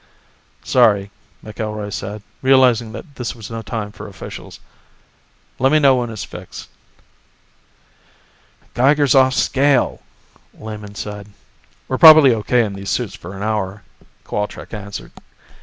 [0.63, 1.11] "Sorry,"
[1.45, 4.59] McIlroy said, realizing that this was no time for officials.
[5.59, 6.69] "Let me know when it's fixed."
[8.73, 10.01] "Geiger's off scale,"
[10.55, 11.27] Lehman said.
[11.87, 12.65] "We're probably O.K.
[12.65, 13.83] in these suits for an hour,"
[14.25, 15.11] Cowalczk answered.